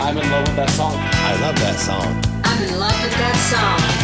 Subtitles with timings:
[0.00, 0.94] I'm in love with that song.
[0.96, 2.22] I love that song.
[2.44, 3.98] I'm in love with that song.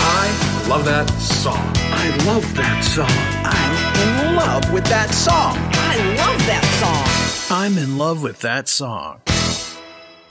[0.00, 1.72] I love that song.
[1.92, 3.10] I love that song.
[3.44, 5.56] I'm in love with that song.
[5.74, 7.56] I love that song.
[7.56, 9.20] I'm in love with that song.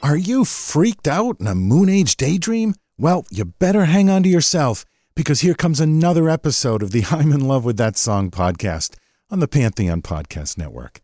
[0.01, 2.73] Are you freaked out in a Moon Age daydream?
[2.97, 4.83] Well, you better hang on to yourself
[5.15, 8.95] because here comes another episode of the I'm in love with that song podcast
[9.29, 11.01] on the Pantheon Podcast Network.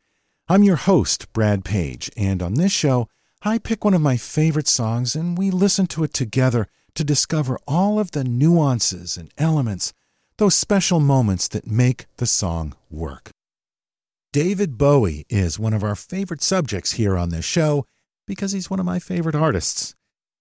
[0.48, 3.08] I'm your host, Brad Page, and on this show,
[3.46, 7.60] I pick one of my favorite songs and we listen to it together to discover
[7.68, 9.92] all of the nuances and elements,
[10.38, 13.32] those special moments that make the song work.
[14.32, 17.86] David Bowie is one of our favorite subjects here on this show
[18.26, 19.94] because he's one of my favorite artists.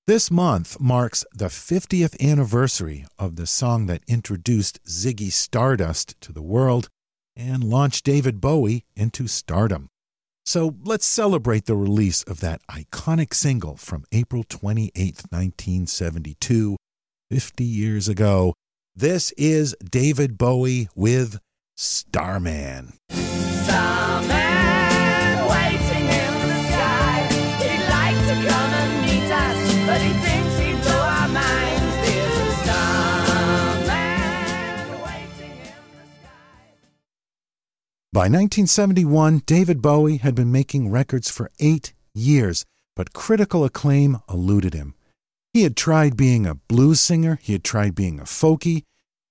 [0.06, 6.40] This month marks the 50th anniversary of the song that introduced Ziggy Stardust to the
[6.40, 6.88] world
[7.34, 9.88] and launched David Bowie into stardom.
[10.44, 14.92] So let's celebrate the release of that iconic single from April 28,
[15.30, 16.76] 1972,
[17.30, 18.54] 50 years ago.
[18.94, 21.38] This is David Bowie with
[21.76, 22.94] Starman.
[23.10, 24.91] Starman
[38.14, 44.74] By 1971, David Bowie had been making records for eight years, but critical acclaim eluded
[44.74, 44.94] him.
[45.54, 48.82] He had tried being a blues singer, he had tried being a folkie.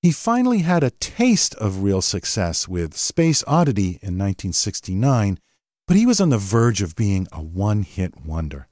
[0.01, 5.37] He finally had a taste of real success with Space Oddity in 1969,
[5.87, 8.67] but he was on the verge of being a one hit wonder.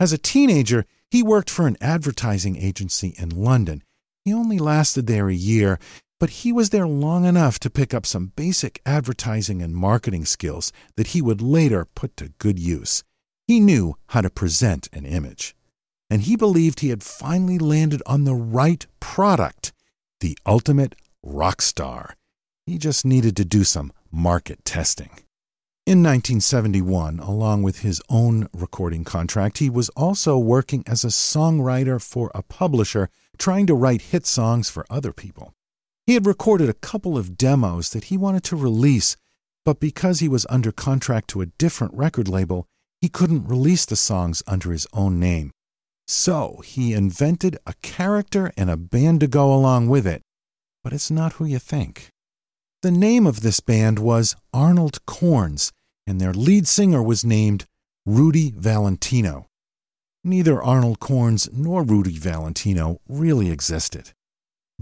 [0.00, 3.84] As a teenager, he worked for an advertising agency in London.
[4.24, 5.78] He only lasted there a year,
[6.22, 10.70] but he was there long enough to pick up some basic advertising and marketing skills
[10.94, 13.02] that he would later put to good use.
[13.48, 15.56] He knew how to present an image.
[16.08, 19.72] And he believed he had finally landed on the right product
[20.20, 22.14] the ultimate rock star.
[22.66, 25.10] He just needed to do some market testing.
[25.86, 32.00] In 1971, along with his own recording contract, he was also working as a songwriter
[32.00, 33.08] for a publisher
[33.38, 35.52] trying to write hit songs for other people.
[36.06, 39.16] He had recorded a couple of demos that he wanted to release,
[39.64, 42.66] but because he was under contract to a different record label,
[43.00, 45.52] he couldn't release the songs under his own name.
[46.08, 50.22] So he invented a character and a band to go along with it,
[50.82, 52.08] but it's not who you think.
[52.82, 55.70] The name of this band was Arnold Corns,
[56.04, 57.64] and their lead singer was named
[58.04, 59.46] Rudy Valentino.
[60.24, 64.10] Neither Arnold Corns nor Rudy Valentino really existed.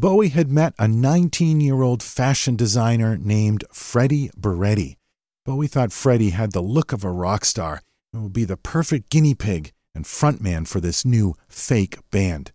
[0.00, 4.97] Bowie had met a 19 year old fashion designer named Freddie Burretti.
[5.44, 9.11] Bowie thought Freddie had the look of a rock star and would be the perfect
[9.11, 12.50] guinea pig and frontman for this new fake band.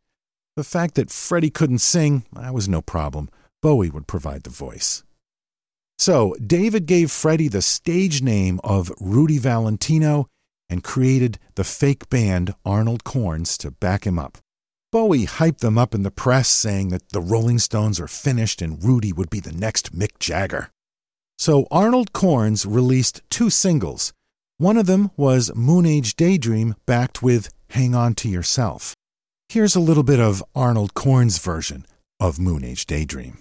[0.56, 3.30] The fact that Freddie couldn't sing, that was no problem.
[3.62, 5.04] Bowie would provide the voice.
[6.00, 10.26] So, David gave Freddie the stage name of Rudy Valentino
[10.68, 14.40] and created the fake band Arnold Corns to back him up.
[14.96, 18.82] Bowie hyped them up in the press, saying that the Rolling Stones are finished and
[18.82, 20.70] Rudy would be the next Mick Jagger.
[21.38, 24.14] So Arnold Corns released two singles.
[24.58, 28.96] One of them was Moon Age Daydream, backed with Hang On to Yourself.
[29.50, 31.86] Here's a little bit of Arnold Corns' version
[32.22, 33.40] of Moon Age Daydream.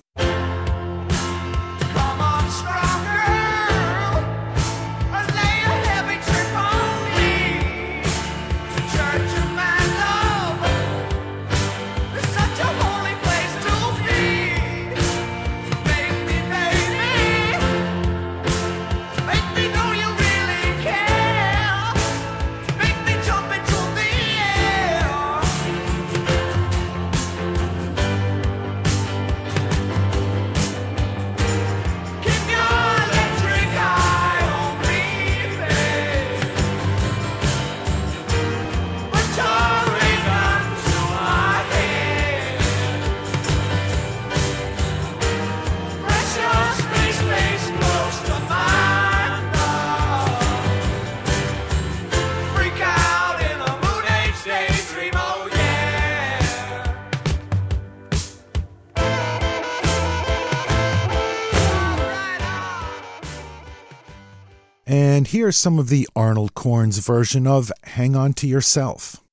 [65.25, 69.24] And here's some of the Arnold Corns version of Hang On to Yourself.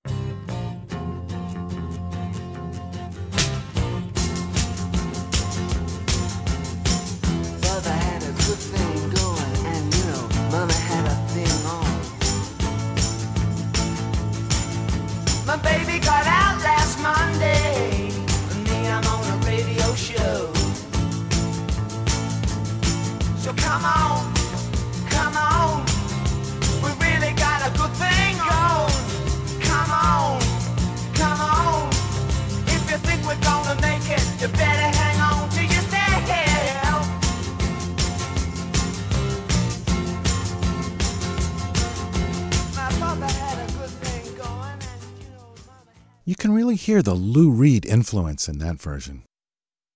[46.72, 49.24] Really hear the Lou Reed influence in that version.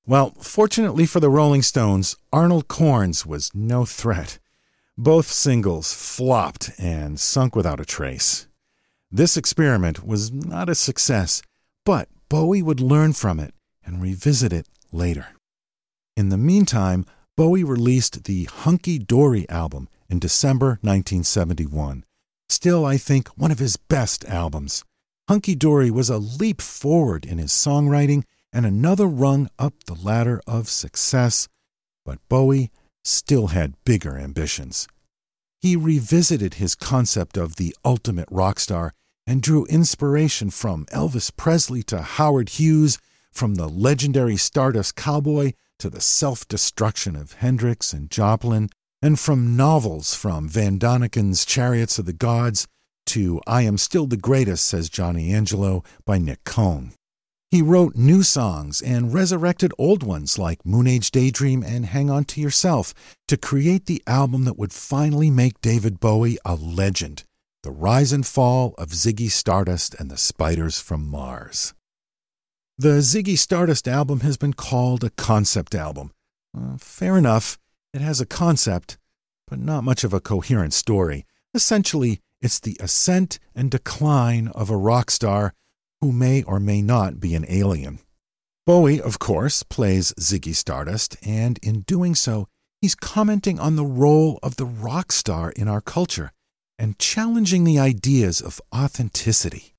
[0.05, 4.39] Well, fortunately for the Rolling Stones, Arnold Corns was no threat.
[4.97, 8.47] Both singles flopped and sunk without a trace.
[9.09, 11.41] This experiment was not a success,
[11.85, 13.53] but Bowie would learn from it
[13.85, 15.27] and revisit it later.
[16.17, 17.05] In the meantime,
[17.37, 22.03] Bowie released the Hunky Dory album in December 1971.
[22.49, 24.83] Still, I think, one of his best albums.
[25.27, 28.23] Hunky Dory was a leap forward in his songwriting
[28.53, 31.47] and another rung up the ladder of success,
[32.05, 32.69] but Bowie
[33.03, 34.87] still had bigger ambitions.
[35.61, 38.93] He revisited his concept of the ultimate rock star
[39.25, 42.99] and drew inspiration from Elvis Presley to Howard Hughes,
[43.31, 48.69] from the legendary Stardust Cowboy to the self destruction of Hendrix and Joplin,
[49.01, 52.67] and from novels from Von Daniken's Chariots of the Gods
[53.05, 56.93] to I Am Still the Greatest, says Johnny Angelo by Nick Cohn.
[57.51, 62.25] He wrote new songs and resurrected old ones like Moon Age Daydream and Hang On
[62.25, 62.93] to Yourself
[63.27, 67.23] to create the album that would finally make David Bowie a legend
[67.63, 71.73] The Rise and Fall of Ziggy Stardust and the Spiders from Mars.
[72.77, 76.11] The Ziggy Stardust album has been called a concept album.
[76.53, 77.57] Uh, fair enough,
[77.93, 78.97] it has a concept,
[79.47, 81.25] but not much of a coherent story.
[81.53, 85.53] Essentially, it's the ascent and decline of a rock star
[86.01, 87.99] who may or may not be an alien.
[88.65, 92.47] Bowie, of course, plays Ziggy Stardust, and in doing so,
[92.81, 96.31] he's commenting on the role of the rock star in our culture
[96.77, 99.75] and challenging the ideas of authenticity.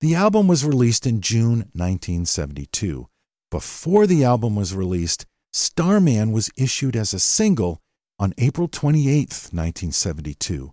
[0.00, 3.08] The album was released in June 1972.
[3.50, 7.80] Before the album was released, Starman was issued as a single
[8.18, 10.72] on April 28, 1972.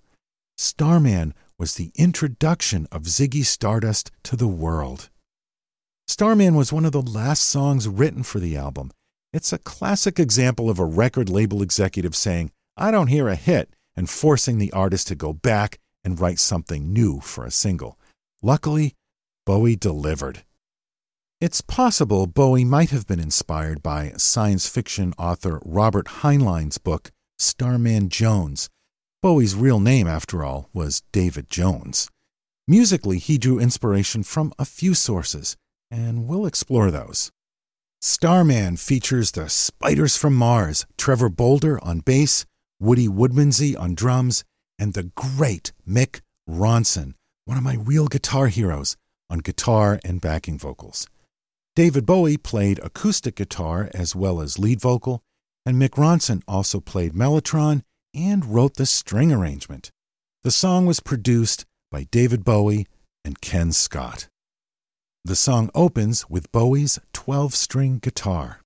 [0.61, 5.09] Starman was the introduction of Ziggy Stardust to the world.
[6.07, 8.91] Starman was one of the last songs written for the album.
[9.33, 13.75] It's a classic example of a record label executive saying, I don't hear a hit,
[13.95, 17.97] and forcing the artist to go back and write something new for a single.
[18.43, 18.93] Luckily,
[19.47, 20.43] Bowie delivered.
[21.39, 27.09] It's possible Bowie might have been inspired by science fiction author Robert Heinlein's book,
[27.39, 28.69] Starman Jones.
[29.21, 32.09] Bowie's real name, after all, was David Jones.
[32.67, 35.55] Musically, he drew inspiration from a few sources,
[35.91, 37.31] and we'll explore those.
[38.01, 42.47] Starman features the Spiders from Mars, Trevor Bolder on bass,
[42.79, 44.43] Woody Woodmansey on drums,
[44.79, 47.13] and the great Mick Ronson,
[47.45, 48.97] one of my real guitar heroes,
[49.29, 51.05] on guitar and backing vocals.
[51.75, 55.21] David Bowie played acoustic guitar as well as lead vocal,
[55.63, 59.91] and Mick Ronson also played mellotron and wrote the string arrangement.
[60.43, 62.87] The song was produced by David Bowie
[63.25, 64.27] and Ken Scott.
[65.23, 68.60] The song opens with Bowie's 12 string guitar.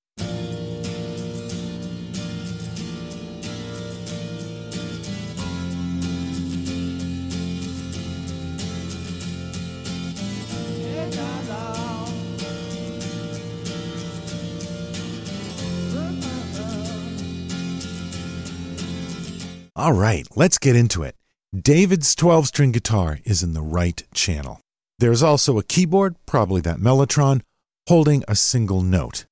[19.86, 21.14] All right, let's get into it.
[21.56, 24.60] David's 12 string guitar is in the right channel.
[24.98, 27.42] There's also a keyboard, probably that Mellotron,
[27.88, 29.26] holding a single note.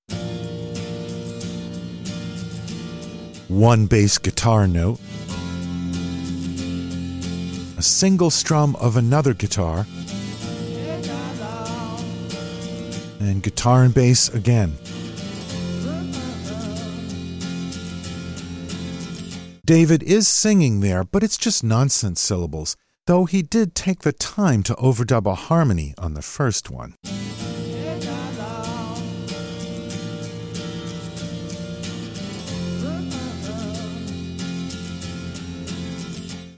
[3.47, 4.99] One bass guitar note,
[7.75, 9.87] a single strum of another guitar,
[13.19, 14.77] and guitar and bass again.
[19.65, 22.75] David is singing there, but it's just nonsense syllables,
[23.07, 26.95] though he did take the time to overdub a harmony on the first one.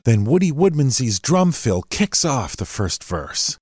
[0.04, 3.60] Then Woody Woodmansey's drum fill kicks off the first verse.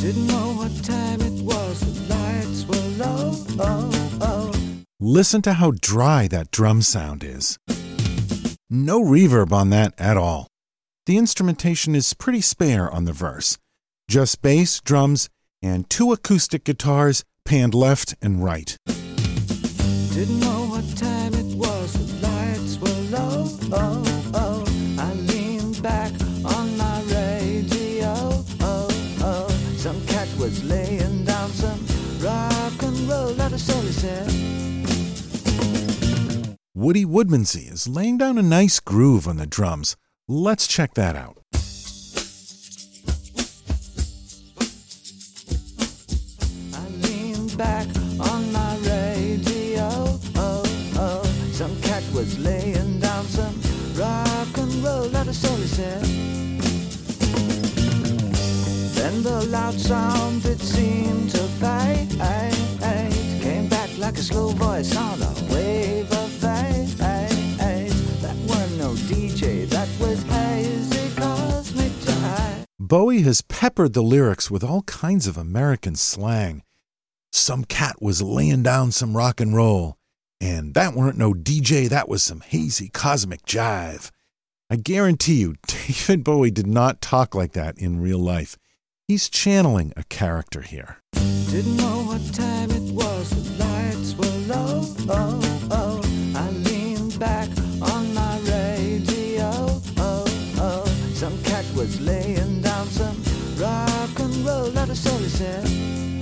[0.00, 3.32] Didn't know what time it was, the lights were low.
[3.58, 4.52] Oh, oh.
[5.00, 7.58] Listen to how dry that drum sound is.
[8.68, 10.48] No reverb on that at all.
[11.06, 13.58] The instrumentation is pretty spare on the verse.
[14.08, 15.28] Just bass, drums,
[15.62, 18.76] and two acoustic guitars panned left and right.
[36.78, 39.96] Woody Woodmansey is laying down a nice groove on the drums.
[40.28, 41.38] Let's check that out.
[47.56, 47.86] back
[48.20, 49.88] on my radio.
[50.36, 50.62] Oh,
[50.96, 51.22] oh.
[51.52, 53.58] Some cat was laying down some
[53.94, 56.02] rock and roll, is all he said.
[58.96, 62.10] Then the loud sound it seemed to fade.
[63.40, 64.94] Came back like a slow voice
[72.88, 76.62] Bowie has peppered the lyrics with all kinds of American slang.
[77.32, 79.96] Some cat was laying down some rock and roll,
[80.40, 84.10] and that weren't no DJ, that was some hazy cosmic jive.
[84.70, 88.56] I guarantee you, David Bowie did not talk like that in real life.
[89.08, 90.98] He's channeling a character here.
[91.12, 94.82] Didn't know what time it was, the lights were low.
[95.08, 96.02] Oh, oh.
[97.18, 97.48] Back
[97.80, 99.50] on my radio.
[99.96, 100.24] Oh,
[100.58, 100.84] oh.
[101.14, 101.98] Some cat was
[104.88, 106.16] roll, that is.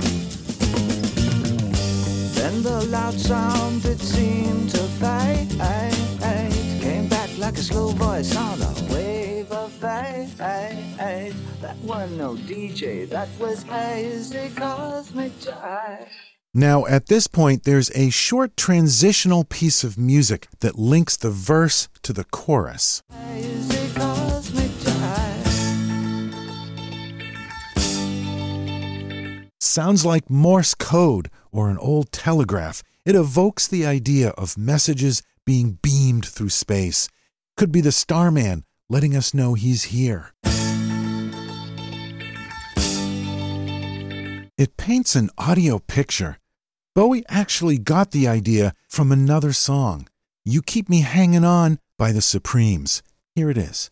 [2.34, 5.50] Then the loud sound it seemed to fade.
[6.80, 10.28] Came back like a slow voice on a wave of fade.
[11.60, 16.08] That wasn't no DJ, that was hazy cosmic jive.
[16.56, 21.88] Now, at this point, there's a short transitional piece of music that links the verse
[22.02, 23.02] to the chorus.
[23.12, 23.83] Hazy
[29.74, 32.84] Sounds like Morse code or an old telegraph.
[33.04, 37.08] It evokes the idea of messages being beamed through space.
[37.56, 40.30] Could be the Starman letting us know he's here.
[44.56, 46.38] It paints an audio picture.
[46.94, 50.06] Bowie actually got the idea from another song,
[50.44, 53.02] You Keep Me Hanging On by the Supremes.
[53.34, 53.90] Here it is.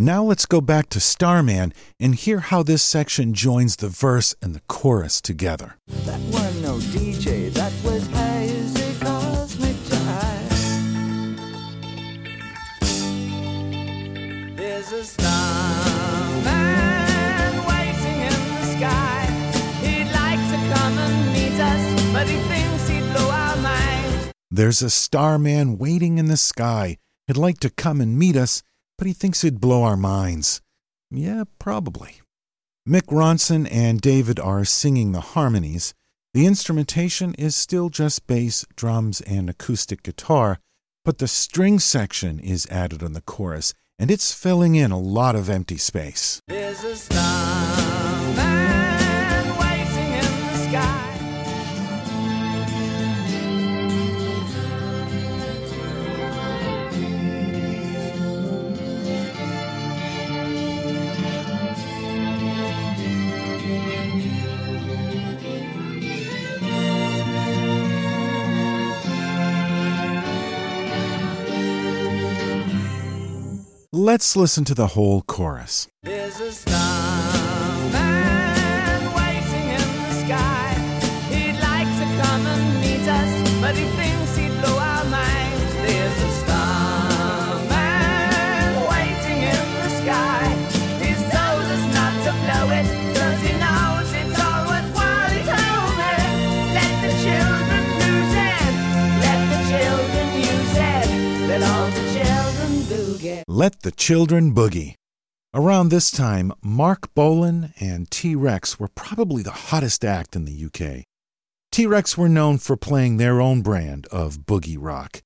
[0.00, 4.54] Now let's go back to Starman and hear how this section joins the verse and
[4.54, 5.76] the chorus together.
[6.06, 11.36] That weren't no DJ, that was hazy cosmic jive.
[14.56, 15.36] There's a starman
[17.68, 19.26] waiting in the sky.
[19.82, 24.32] He'd like to come and meet us, but he thinks he'd blow our minds.
[24.50, 26.96] There's a starman waiting in the sky.
[27.26, 28.62] He'd like to come and meet us,
[29.00, 30.60] but he thinks it'd blow our minds.
[31.10, 32.20] Yeah, probably.
[32.86, 35.94] Mick Ronson and David are singing the harmonies.
[36.34, 40.58] The instrumentation is still just bass, drums, and acoustic guitar,
[41.02, 45.34] but the string section is added on the chorus, and it's filling in a lot
[45.34, 46.42] of empty space.
[74.02, 75.86] Let's listen to the whole chorus.
[103.60, 104.94] Let the Children Boogie.
[105.52, 110.64] Around this time, Marc Bolan and T Rex were probably the hottest act in the
[110.64, 111.04] UK.
[111.70, 115.20] T Rex were known for playing their own brand of boogie rock.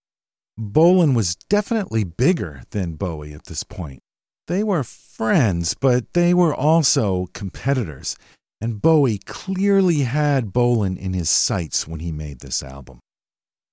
[0.59, 4.00] Bolan was definitely bigger than Bowie at this point.
[4.49, 8.17] They were friends, but they were also competitors,
[8.61, 12.99] and Bowie clearly had Bolan in his sights when he made this album.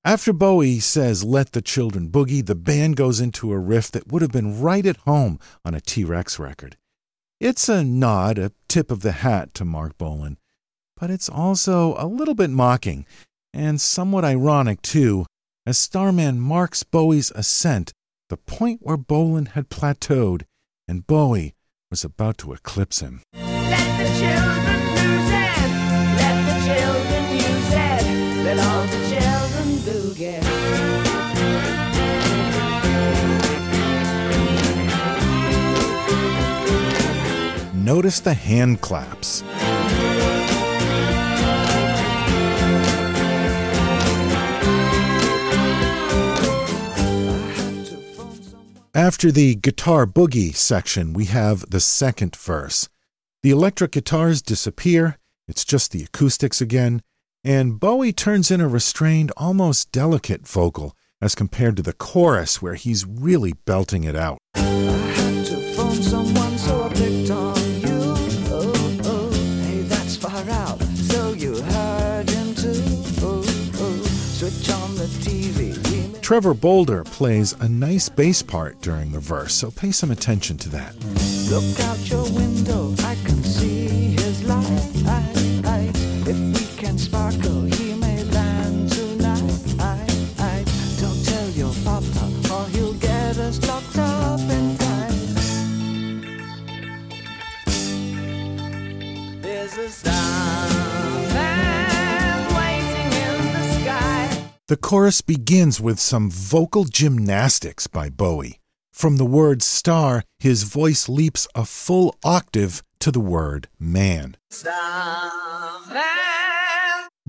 [0.03, 4.24] After Bowie says Let the Children Boogie, the band goes into a riff that would
[4.24, 6.75] have been right at home on a T Rex record.
[7.39, 10.39] It's a nod, a tip of the hat to Marc Bolan,
[11.00, 13.05] but it's also a little bit mocking
[13.53, 15.27] and somewhat ironic too,
[15.67, 17.93] as Starman marks Bowie's ascent,
[18.29, 20.46] the point where Bolan had plateaued
[20.88, 21.53] and Bowie
[21.91, 23.22] was about to eclipse him.
[38.01, 39.43] Notice the hand claps.
[48.96, 52.89] After the guitar boogie section, we have the second verse.
[53.43, 57.03] The electric guitars disappear, it's just the acoustics again,
[57.43, 62.74] and Bowie turns in a restrained, almost delicate vocal as compared to the chorus where
[62.74, 64.39] he's really belting it out.
[76.32, 80.70] Trevor Bolder plays a nice bass part during the verse, so pay some attention to
[80.70, 80.96] that.
[104.72, 108.62] The chorus begins with some vocal gymnastics by Bowie.
[108.94, 114.38] From the word star, his voice leaps a full octave to the word man.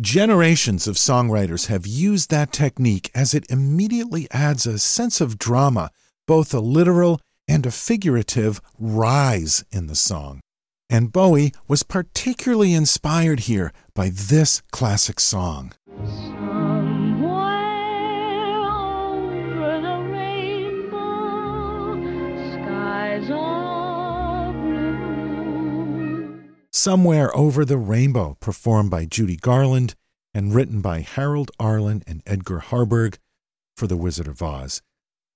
[0.01, 5.91] Generations of songwriters have used that technique as it immediately adds a sense of drama,
[6.29, 10.39] both a literal and a figurative rise in the song.
[10.89, 15.73] And Bowie was particularly inspired here by this classic song.
[26.75, 29.95] Somewhere Over the Rainbow, performed by Judy Garland
[30.35, 33.19] and written by Harold Arlen and Edgar Harburg
[33.77, 34.81] for The Wizard of Oz.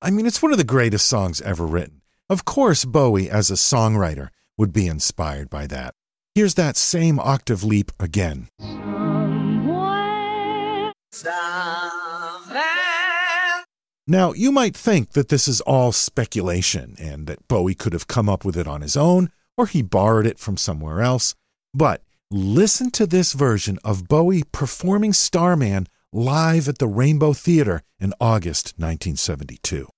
[0.00, 2.02] I mean, it's one of the greatest songs ever written.
[2.28, 5.94] Of course, Bowie, as a songwriter, would be inspired by that.
[6.34, 8.48] Here's that same octave leap again.
[11.12, 12.05] Somewhere
[14.08, 18.28] Now, you might think that this is all speculation and that Bowie could have come
[18.28, 21.34] up with it on his own or he borrowed it from somewhere else.
[21.74, 28.14] But listen to this version of Bowie performing Starman live at the Rainbow Theater in
[28.20, 29.88] August 1972.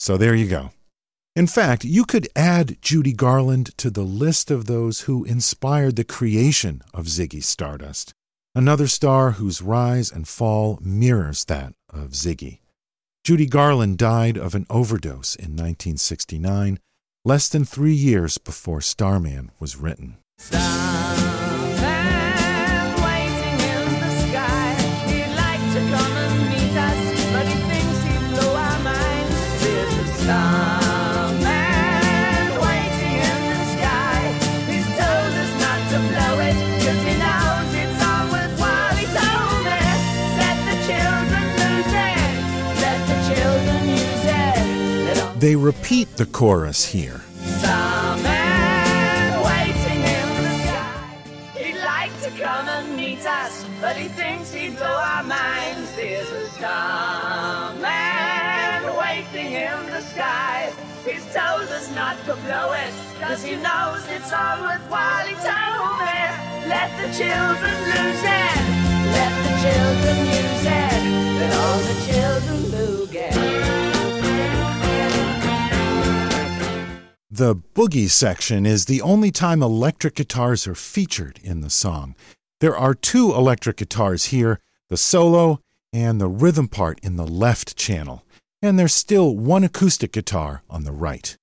[0.00, 0.70] So there you go.
[1.36, 6.04] In fact, you could add Judy Garland to the list of those who inspired the
[6.04, 8.14] creation of Ziggy Stardust,
[8.54, 12.60] another star whose rise and fall mirrors that of Ziggy.
[13.24, 16.80] Judy Garland died of an overdose in 1969,
[17.26, 20.16] less than three years before Starman was written.
[20.38, 21.39] Starman
[45.40, 47.22] They repeat the chorus here.
[47.40, 48.28] Starman
[49.42, 51.16] waiting in the sky.
[51.56, 55.96] He'd like to come and meet us, but he thinks he'd blow our minds.
[55.96, 57.80] There's a starman
[59.00, 60.74] waiting in the sky.
[61.06, 65.26] He's told us not to blow it, cause he knows it's all worthwhile.
[65.26, 66.20] He told me,
[66.68, 68.89] let the children lose it,
[77.40, 82.14] The boogie section is the only time electric guitars are featured in the song.
[82.60, 87.78] There are two electric guitars here the solo and the rhythm part in the left
[87.78, 88.26] channel,
[88.60, 91.38] and there's still one acoustic guitar on the right.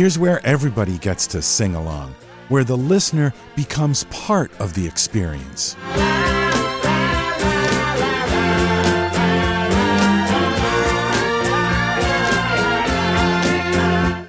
[0.00, 2.14] Here's where everybody gets to sing along,
[2.48, 5.74] where the listener becomes part of the experience.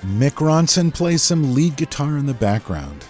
[0.03, 3.05] Mick Ronson plays some lead guitar in the background.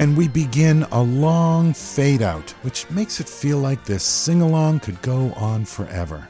[0.00, 4.80] And we begin a long fade out, which makes it feel like this sing along
[4.80, 6.26] could go on forever.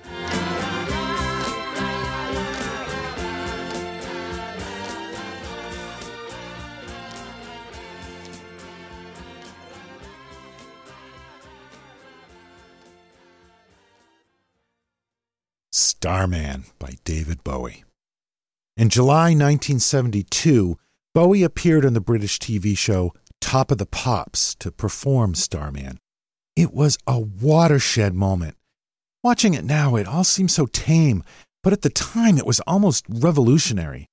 [15.70, 17.84] Starman by David Bowie.
[18.76, 20.76] In July 1972,
[21.12, 25.98] Bowie appeared on the British TV show Top of the Pops to perform Starman.
[26.56, 28.56] It was a watershed moment.
[29.22, 31.24] Watching it now, it all seems so tame,
[31.62, 34.06] but at the time it was almost revolutionary.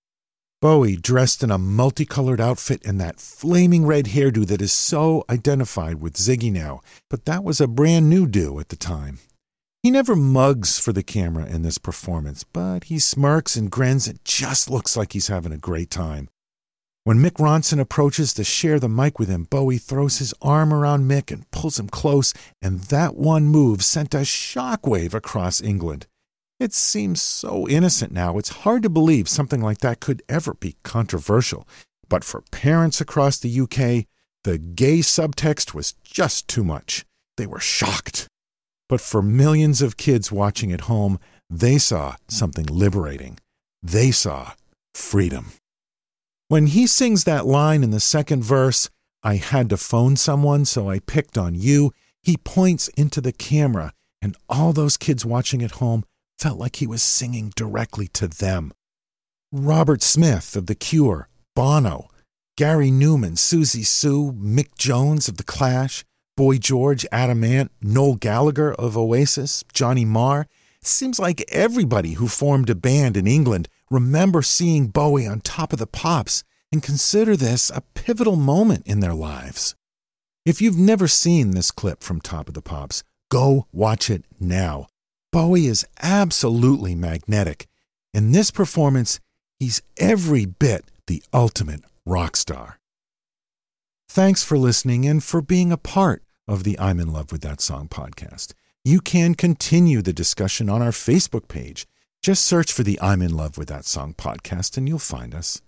[0.59, 6.01] Bowie, dressed in a multicolored outfit and that flaming red hairdo that is so identified
[6.01, 9.19] with Ziggy now, but that was a brand new do at the time.
[9.83, 14.19] He never mugs for the camera in this performance, but he smirks and grins and
[14.25, 16.27] just looks like he's having a great time.
[17.07, 21.09] When Mick Ronson approaches to share the mic with him, Bowie throws his arm around
[21.09, 26.05] Mick and pulls him close, and that one move sent a shockwave across England.
[26.59, 30.75] It seems so innocent now, it's hard to believe something like that could ever be
[30.83, 31.65] controversial.
[32.09, 34.07] But for parents across the UK,
[34.43, 37.05] the gay subtext was just too much.
[37.37, 38.27] They were shocked.
[38.89, 43.39] But for millions of kids watching at home, they saw something liberating.
[43.81, 44.55] They saw
[44.93, 45.53] freedom.
[46.49, 48.89] When he sings that line in the second verse,
[49.21, 51.91] I had to phone someone, so I picked on you,
[52.23, 56.05] he points into the camera, and all those kids watching at home
[56.39, 58.71] felt like he was singing directly to them.
[59.51, 62.07] Robert Smith of The Cure, Bono,
[62.55, 66.05] Gary Numan, Siouxsie Sioux, Mick Jones of The Clash,
[66.37, 70.47] Boy George, Adam Ant, Noel Gallagher of Oasis, Johnny Marr.
[70.81, 75.73] It seems like everybody who formed a band in England remember seeing Bowie on top
[75.73, 79.75] of the pops and consider this a pivotal moment in their lives.
[80.45, 84.87] If you've never seen this clip from Top of the Pops, go watch it now.
[85.31, 87.67] Bowie is absolutely magnetic.
[88.13, 89.19] In this performance,
[89.59, 92.79] he's every bit the ultimate rock star.
[94.09, 97.59] Thanks for listening and for being a part of the I'm in love with that
[97.59, 98.53] song podcast.
[98.85, 101.85] You can continue the discussion on our Facebook page.
[102.23, 105.61] Just search for the I'm in love with that song podcast and you'll find us.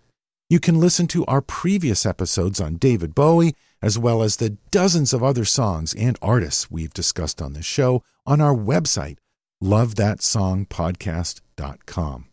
[0.49, 5.13] You can listen to our previous episodes on David Bowie, as well as the dozens
[5.13, 9.17] of other songs and artists we've discussed on this show on our website,
[9.63, 12.25] lovethatsongpodcast.com.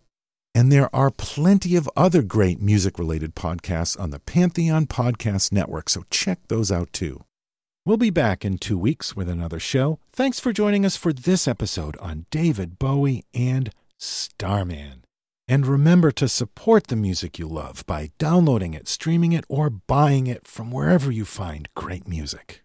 [0.55, 5.91] And there are plenty of other great music related podcasts on the Pantheon Podcast Network,
[5.91, 7.25] so check those out too.
[7.85, 9.99] We'll be back in two weeks with another show.
[10.11, 15.05] Thanks for joining us for this episode on David Bowie and Starman.
[15.49, 20.27] And remember to support the music you love by downloading it, streaming it, or buying
[20.27, 22.63] it from wherever you find great music.